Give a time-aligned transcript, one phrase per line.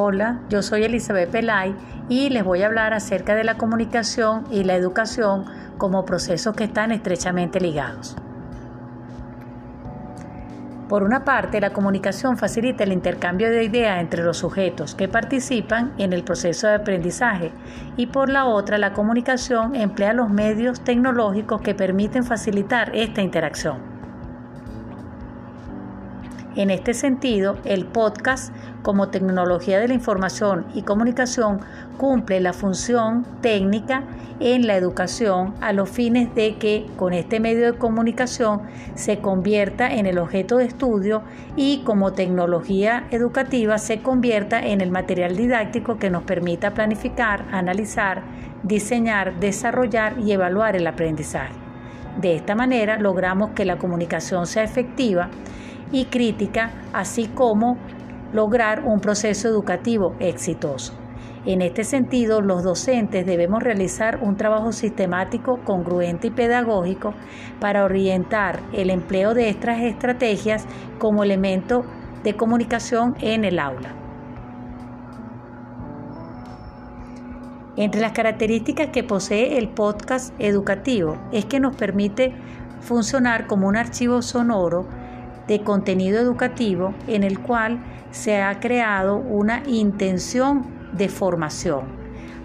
[0.00, 1.74] Hola, yo soy Elizabeth Pelay
[2.08, 5.44] y les voy a hablar acerca de la comunicación y la educación
[5.76, 8.16] como procesos que están estrechamente ligados.
[10.88, 15.94] Por una parte, la comunicación facilita el intercambio de ideas entre los sujetos que participan
[15.98, 17.50] en el proceso de aprendizaje
[17.96, 23.97] y por la otra, la comunicación emplea los medios tecnológicos que permiten facilitar esta interacción.
[26.56, 28.52] En este sentido, el podcast
[28.82, 31.60] como tecnología de la información y comunicación
[31.98, 34.04] cumple la función técnica
[34.40, 38.62] en la educación a los fines de que con este medio de comunicación
[38.94, 41.22] se convierta en el objeto de estudio
[41.54, 48.22] y como tecnología educativa se convierta en el material didáctico que nos permita planificar, analizar,
[48.62, 51.54] diseñar, desarrollar y evaluar el aprendizaje.
[52.20, 55.30] De esta manera logramos que la comunicación sea efectiva
[55.92, 57.76] y crítica, así como
[58.32, 60.94] lograr un proceso educativo exitoso.
[61.46, 67.14] En este sentido, los docentes debemos realizar un trabajo sistemático, congruente y pedagógico
[67.60, 70.66] para orientar el empleo de estas estrategias
[70.98, 71.84] como elemento
[72.22, 73.94] de comunicación en el aula.
[77.76, 82.34] Entre las características que posee el podcast educativo es que nos permite
[82.80, 84.86] funcionar como un archivo sonoro
[85.48, 91.98] de contenido educativo en el cual se ha creado una intención de formación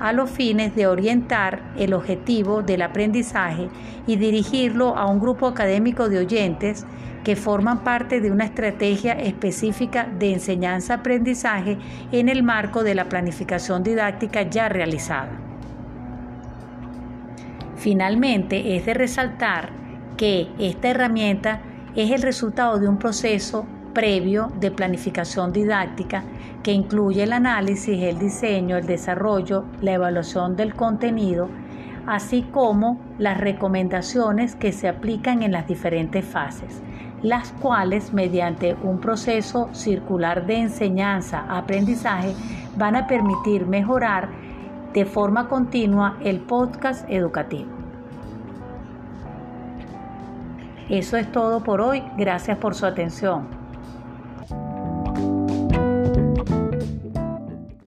[0.00, 3.68] a los fines de orientar el objetivo del aprendizaje
[4.06, 6.86] y dirigirlo a un grupo académico de oyentes
[7.22, 11.76] que forman parte de una estrategia específica de enseñanza-aprendizaje
[12.12, 15.32] en el marco de la planificación didáctica ya realizada.
[17.76, 19.70] Finalmente, es de resaltar
[20.16, 21.60] que esta herramienta
[21.96, 26.22] es el resultado de un proceso previo de planificación didáctica
[26.62, 31.48] que incluye el análisis, el diseño, el desarrollo, la evaluación del contenido,
[32.06, 36.80] así como las recomendaciones que se aplican en las diferentes fases,
[37.22, 42.34] las cuales mediante un proceso circular de enseñanza-aprendizaje
[42.76, 44.28] van a permitir mejorar
[44.94, 47.79] de forma continua el podcast educativo.
[50.90, 52.02] Eso es todo por hoy.
[52.16, 53.59] Gracias por su atención.